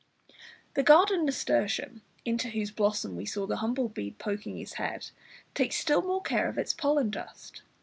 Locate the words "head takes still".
4.81-6.01